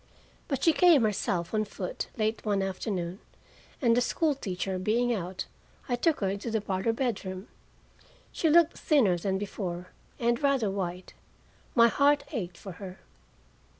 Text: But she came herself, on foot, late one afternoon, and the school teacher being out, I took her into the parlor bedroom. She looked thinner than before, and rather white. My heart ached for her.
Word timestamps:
But 0.47 0.63
she 0.63 0.73
came 0.73 1.03
herself, 1.03 1.53
on 1.53 1.63
foot, 1.63 2.07
late 2.17 2.43
one 2.43 2.63
afternoon, 2.63 3.19
and 3.83 3.95
the 3.95 4.01
school 4.01 4.33
teacher 4.33 4.79
being 4.79 5.13
out, 5.13 5.45
I 5.87 5.95
took 5.95 6.21
her 6.21 6.29
into 6.29 6.49
the 6.49 6.59
parlor 6.59 6.91
bedroom. 6.91 7.47
She 8.31 8.49
looked 8.49 8.79
thinner 8.79 9.19
than 9.19 9.37
before, 9.37 9.89
and 10.17 10.41
rather 10.41 10.71
white. 10.71 11.13
My 11.75 11.87
heart 11.87 12.23
ached 12.31 12.57
for 12.57 12.71
her. 12.81 12.97